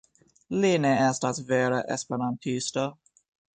[0.63, 2.89] Li ne estas vera esperantisto